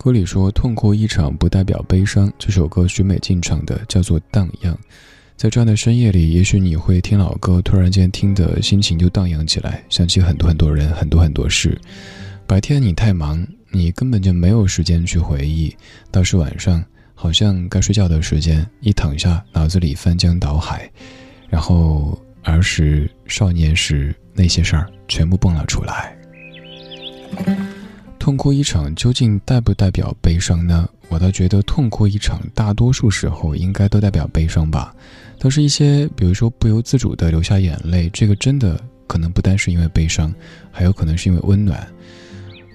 [0.05, 4.71] 歌里说：“痛哭一场不代表悲伤。”这首歌许美静唱的，叫做《荡漾》。
[5.35, 11.75] 在这样的深夜里，也许你会听老歌，突然间听的心情就荡漾起来，想起很多很多人，很多很多事。
[12.45, 15.75] 白天你太忙，你根本就没有时间去回忆。
[16.11, 16.85] 倒是晚上，
[17.15, 20.87] 好像该睡觉的时间，一躺下，脑子里翻江倒海，
[21.49, 26.15] 然后儿时、少年时那些事儿全部蹦了出来。
[28.25, 30.89] 痛哭一场究竟代不代表悲伤呢？
[31.09, 34.95] 我倒觉得痛哭一场，大多数时候应该都代表悲伤吧。
[35.37, 40.33] 都是一些，比如说不由自主的流下眼泪，这个真的可能不单是因为悲伤，
[40.71, 41.87] 还有可能是因为温暖。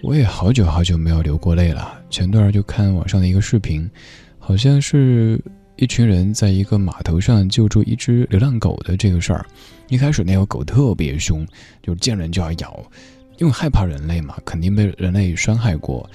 [0.04, 2.00] 我也好久好久没有流过泪了。
[2.10, 3.90] 前段就看网上的一个视频，
[4.38, 5.42] 好像是
[5.74, 9.44] 一群人在一个码头上救助一只流浪狗的这个事儿。
[9.88, 11.44] 一开始那个狗特别凶，
[11.82, 12.80] 就见人就要咬。
[13.40, 16.08] 因为害怕人类嘛，肯定被人类伤害过。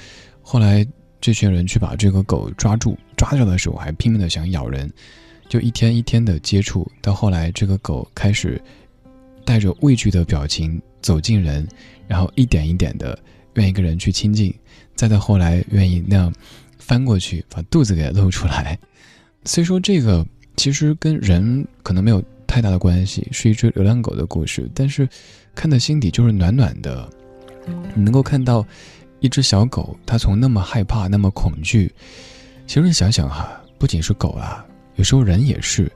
[0.44, 0.86] 后来
[1.20, 4.88] 这群人去把这个狗抓住，抓着的时候还拼命的想咬人，
[5.50, 8.62] 就一天一天的接触，到后来这个狗开始
[9.44, 11.68] 带着畏惧的表情走近人，
[12.08, 13.18] 然后一点一点的
[13.56, 14.54] 愿意跟人去亲近，
[14.94, 16.32] 再到后来愿意那样
[16.78, 18.78] 翻过去把肚子给露出来。
[19.46, 20.24] 虽说这个
[20.58, 25.10] 其实跟人可能没有太大的关系，是一只流浪狗的故事，但是。
[25.56, 27.10] 看的心底就是暖暖的，
[27.96, 28.66] 你能够看到
[29.22, 31.92] 一只小狗，它从那么害怕、那么恐惧。
[32.68, 34.64] 其实想想哈，不仅是狗啊，
[34.96, 35.92] 有时候人也是，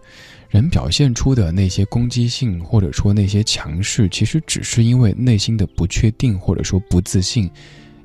[0.49, 7.49] 人表现出的那些攻击性或者说那些强势，其实只是因为内心的不确定或者说不自信，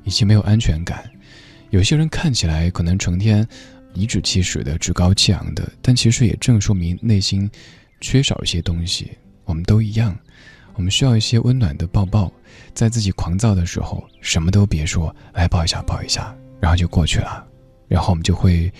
[0.03, 1.09] 以及没有安全感。
[1.71, 3.47] 有些人看起来可能成天
[3.93, 7.49] 颐指气使的、趾高气昂的，但其实也正说明内心
[8.01, 9.11] 缺少一些东西。
[9.45, 10.17] 我们都一样。
[10.75, 12.31] 我们需要一些温暖的抱抱，
[12.73, 17.47] 在自己狂躁的时候，什么都别说，来抱一下，抱一下，然后就过去了，
[17.87, 18.71] 然后我们就会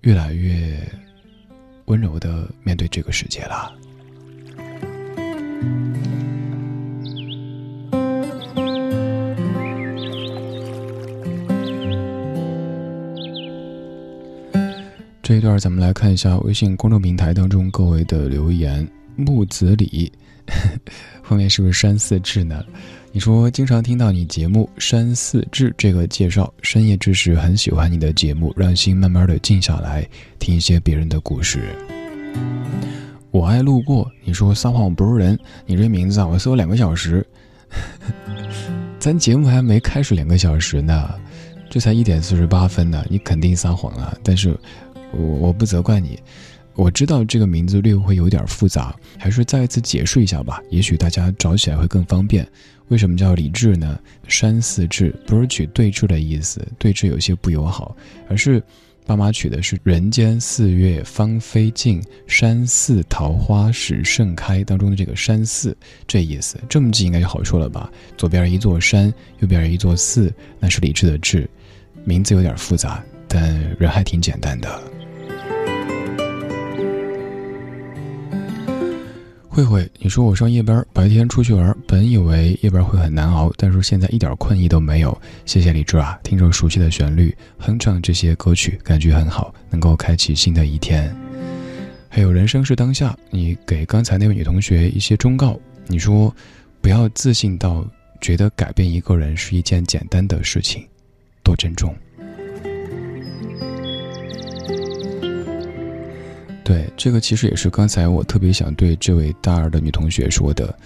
[0.00, 0.76] 越来越
[1.84, 3.72] 温柔的面对这个世界了。
[15.22, 20.10] 这一段，咱们来看一下微信公众平台当中各位的留言，木子李。
[21.22, 22.64] 后面是不是山寺志呢？
[23.12, 30.06] 你说经常听到你节目《山寺志》这个介绍，深夜之时很喜欢你的节目，让心慢慢的静下来，
[30.38, 31.74] 听一些别人的故事。
[33.30, 37.24] 我爱路过，你说撒谎不是人，你这名字啊，我搜两个小时，
[38.98, 41.14] 咱节目还没开始两个小时呢，
[41.70, 44.56] 这才一点四十八分呢，你肯定撒谎了，但是
[45.12, 46.18] 我我不责怪你。
[46.74, 52.46] 我知道这个名字略会有点复杂，还是再一次解释一下吧，也许大家找起来会更方便。
[52.88, 53.98] 为什么叫李志呢？
[54.28, 57.96] 山寺志不是取对峙的意思，对峙有些不友好，
[58.28, 58.62] 而是
[59.06, 67.90] 爸妈取的是“人间四月芳菲尽，山寺桃花始盛开”当中的这个“山寺”这意思，这么记应该就好说了吧？
[68.18, 71.48] 左边一座山，右边一座寺，那是李志的志，
[72.04, 74.93] 名字有点复杂，但人还挺简单的。
[79.54, 85.16] 慧慧，你说我上夜班，白天出去玩，本以为夜班会很难熬，但是现在一点困意都没有。
[85.44, 91.14] 谢谢李志啊，听着熟悉的旋律，哼唱这些歌曲，感觉很好，能够开启新的一天。
[92.08, 96.34] 还有人生是当下，你给刚才那位女同学一些忠告，你说
[96.80, 97.86] 不要自信到
[98.20, 100.84] 觉得改变一个人是一件简单的事情，
[101.44, 101.94] 多珍重。
[106.64, 110.76] 对，这个其实也是刚才我特别想对这位大二的女同学说的，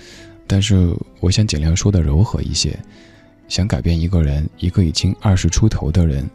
[0.45, 2.77] 但是我想尽量说的柔和一些。
[3.47, 6.29] 想改变一个人，一个已经二十出头的人，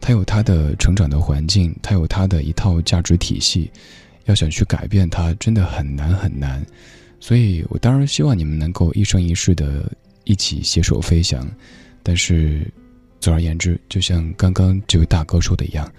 [0.00, 3.70] 他有他的成长的环境，他有他的一套价值体系，
[4.24, 6.64] 要想去改变他，真的很难很难。
[7.20, 9.92] 所以我当然希望你们能够一生一世的
[10.24, 11.46] 一起携手飞翔，
[12.02, 12.66] 但是
[13.20, 15.92] 总而言之，就像刚刚这位大哥说的一样，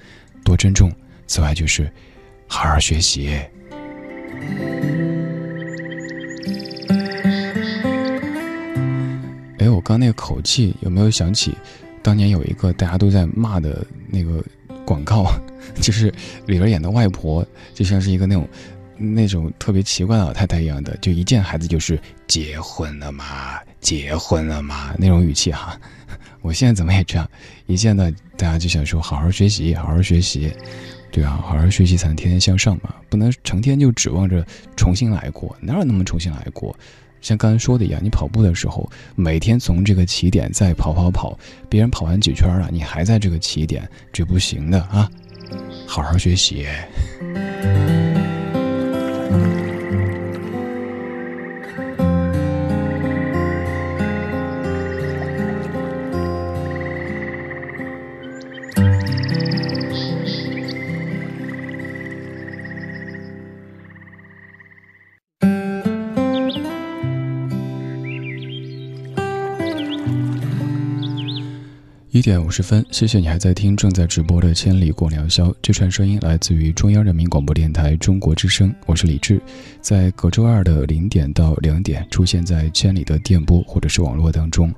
[0.44, 0.92] 多珍重。
[1.28, 1.92] 此外就是。
[2.48, 3.30] 好好学习。
[9.58, 11.56] 哎，我刚那个口气有没有想起
[12.04, 14.44] 当年有一个大家都在骂的那个
[14.86, 15.26] 广告，
[15.82, 16.14] 就是
[16.46, 18.48] 里边演的外婆，就像是一个那种
[18.98, 23.60] 那种特别奇怪的老太太一样的，就一见孩子就是结婚了吗？
[23.82, 24.94] 结婚了吗？
[24.98, 25.80] 那种语气哈。
[26.42, 27.28] 我现在怎么也这样，
[27.66, 30.54] 一见到大家就想说好好学习，好好学习，
[31.16, 34.46] 对啊，好好学习才能天天向上嘛，不能成天就指望着
[34.76, 36.78] 重新来过，哪有那么重新来过？
[37.22, 41.40] 像刚才说的一样，你跑步的时候，每天从这个起点再跑跑跑，
[41.70, 45.10] 别人跑完几圈了，你还在这个起点，这不行的啊！
[45.88, 46.66] 好好学习。
[72.16, 75.50] 一点五十分，谢谢你还在听正在直播的《千里共良宵》。
[75.62, 79.42] 这串声音来自于中央人民广播电台中国之声，我是李志，
[79.82, 84.74] 在隔周二的零点到两点出现在千里的电波或者是网络当中。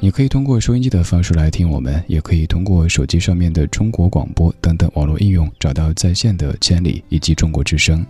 [0.00, 8.02] 你可以通过收音机的方式来听我们，也可以通过手机上面的中国广播等等网络应用找到在线的千里以及中国之声。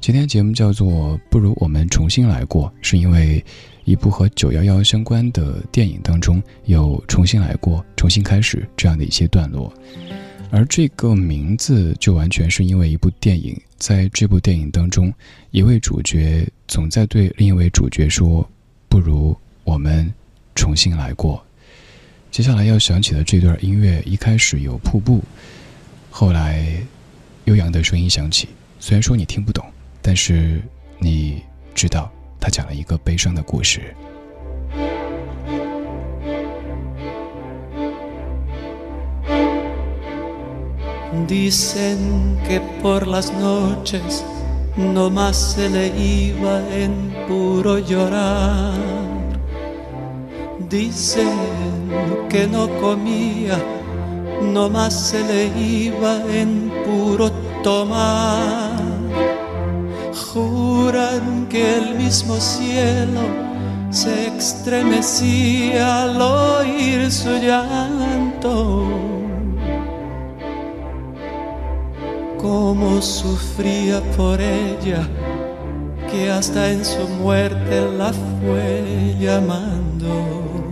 [0.00, 3.44] 今天节目叫做“不如我们重新来过”，是因为。
[3.84, 9.72] 一部和九幺幺相关的电影当中有重新来过、重新开始这样的一些段落，
[10.50, 15.12] 而这个名字就完全是因为一部电影，在这部电影当中，
[15.50, 18.48] 一位主角总在对另一位主角说
[18.88, 20.10] ：“不如我们
[20.54, 21.44] 重新来过。”
[22.30, 25.22] 接下来要响起的这段音乐，一开始有瀑布，
[26.10, 26.64] 后来
[27.44, 28.48] 悠扬的声音响起，
[28.80, 29.64] 虽然说你听不懂，
[30.00, 30.62] 但是
[30.98, 31.42] 你
[31.74, 32.10] 知道。
[32.43, 33.95] 他讲了一个悲伤的故事。
[41.27, 44.23] Dicen que por las noches
[44.77, 48.73] no más se le iba en puro llorar.
[50.69, 51.29] Dicen
[52.29, 53.57] que no comía,
[54.53, 57.31] no más se le iba en puro
[57.63, 58.92] tomar
[60.14, 63.20] juran que el mismo cielo
[63.90, 68.88] se estremecía al oír su llanto.
[72.38, 75.08] Cómo sufría por ella,
[76.10, 80.63] que hasta en su muerte la fue llamando.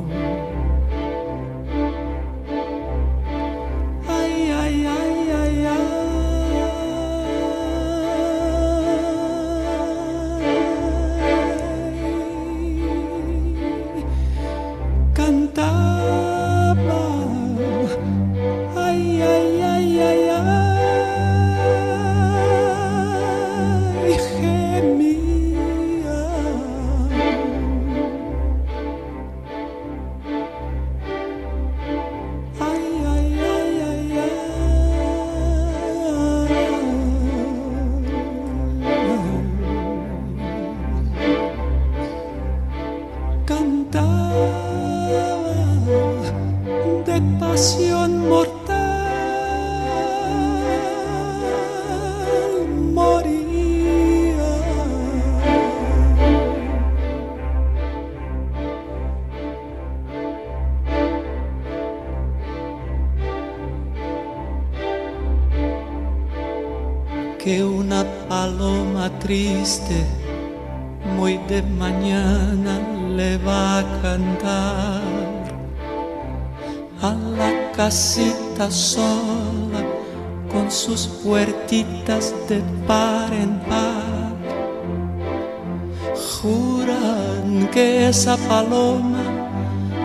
[88.12, 89.24] Esa paloma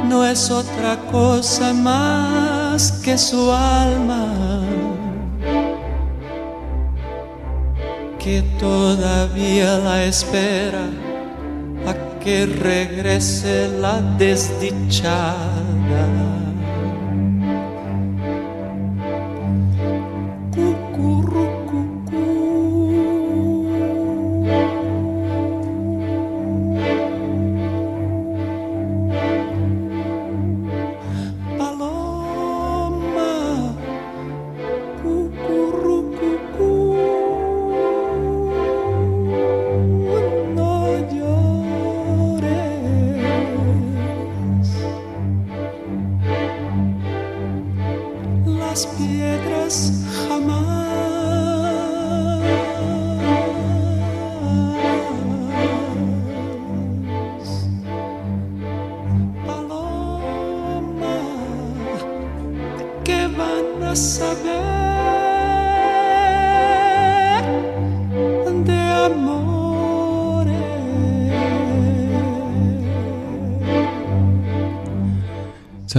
[0.08, 4.62] no es otra cosa más que su alma
[8.18, 10.86] que todavía la espera
[11.86, 11.94] a
[12.24, 15.36] que regrese la desdichada.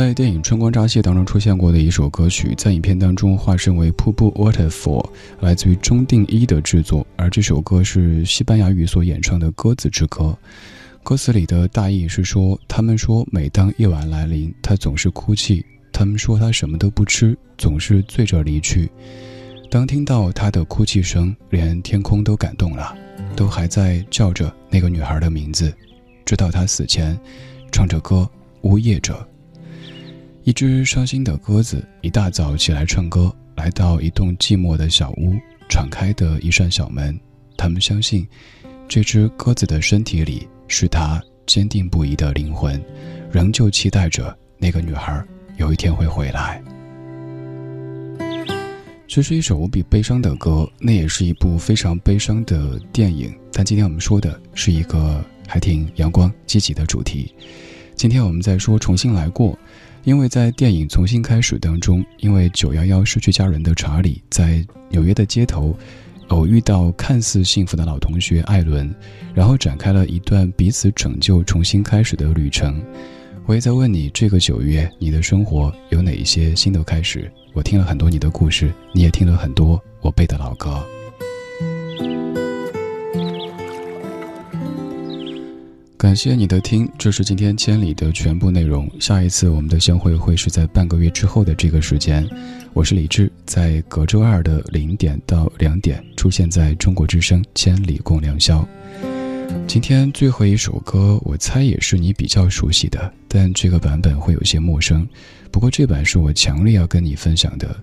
[0.09, 5.06] 在电影《春光乍泄》当中出现过的一首歌曲，在影片当中化身为瀑布 （waterfall），
[5.40, 7.06] 来自于中定一的制作。
[7.14, 10.24] 而这首歌是西班牙语所演唱的《鸽子之歌》。
[11.02, 18.90] 歌词里的大意是说，他们说每当夜晚来临，他总是哭泣；他们说他什么都不吃，总是醉着离去。
[19.70, 22.96] 当听到他的哭泣声，连天空都感动了，
[23.36, 25.70] 都还在叫着那个女孩的名字，
[26.24, 27.14] 直到她死前，
[27.70, 28.26] 唱着歌，
[28.62, 29.28] 呜咽着。
[30.49, 35.36] 一只伤心的鸽子一大早起来唱歌，来到一栋寂寞的小屋，
[35.68, 37.20] 敞开的一扇小门。
[37.55, 38.26] 他们相信，
[38.88, 42.82] 这只鸽子的身体里是它坚定不移的灵魂，
[43.30, 45.22] 仍旧期待着那个女孩
[45.59, 46.62] 有一天会回来。
[49.07, 53.38] 这是一首无比悲伤的歌，那也是一部非常悲伤的电影。
[53.53, 57.34] 但今天我们说的是一个还挺阳光积极的主题。
[57.94, 59.59] 今天我们在说重新来过。
[60.09, 65.76] 因为在电影《重新开始》当中，因为九幺幺失去家人的查理，在纽约的街头
[66.28, 68.90] 偶遇到看似幸福的老同学艾伦，
[69.34, 72.82] 然后展开了一段彼此拯救、重新开始的旅程。
[73.44, 77.30] 我也在问你，这个九月你的生活有哪一些新的开始？
[77.52, 80.82] 我听了很多你的故事，你也听了很多我背的老歌。
[85.99, 88.88] 感谢你的听，这是今天千里的全部内容。
[89.01, 92.24] 下一次我们的相会会是在半个月之后的这个时间。
[92.72, 98.66] 我是李志，在隔周二的零点到两点出现在中国之声《千里共良宵》。
[99.66, 105.05] 今天最后一首歌，我猜也是你比较熟悉的，但这个版本会有些陌生。
[105.51, 107.76] 不过这版是我强烈要跟你分享的，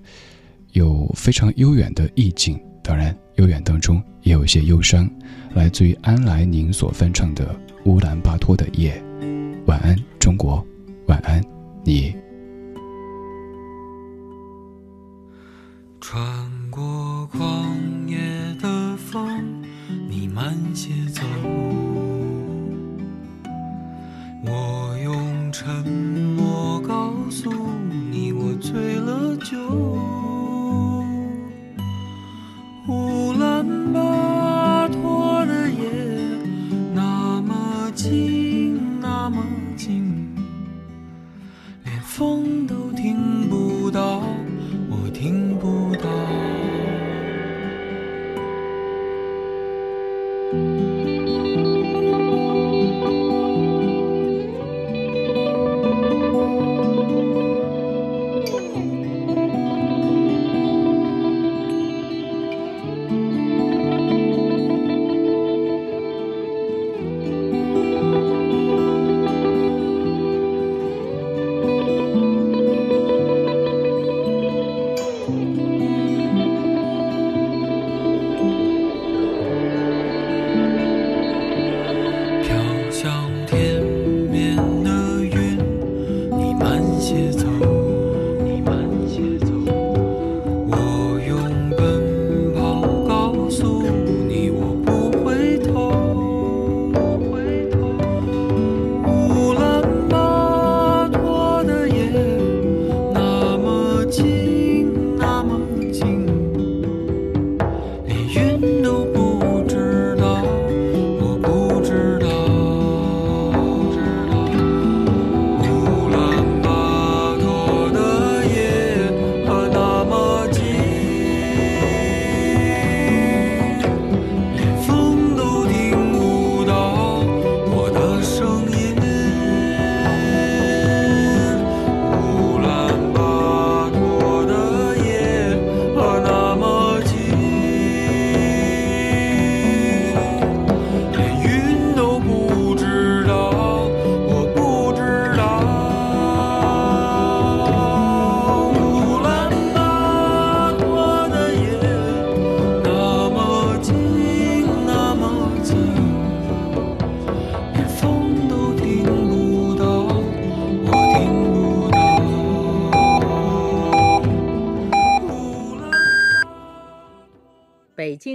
[0.72, 5.10] 有非常悠远的意境，当然悠远当中也有一些忧伤，
[5.54, 7.54] 来自于安来宁所翻唱的。
[7.86, 9.00] 乌兰巴托的夜，
[9.68, 10.66] 晚安，中国，
[11.06, 11.40] 晚安，
[11.84, 12.16] 你。
[16.02, 16.20] 穿
[16.72, 17.38] 过旷
[18.08, 18.18] 野
[18.60, 19.64] 的风，
[20.10, 21.22] 你慢些走。
[24.44, 25.86] 我用沉
[26.36, 27.52] 默告诉
[28.12, 29.60] 你，我醉了酒。
[32.88, 34.00] 乌兰巴
[42.18, 42.55] 连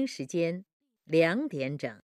[0.06, 0.64] 时间
[1.04, 1.99] 两点整。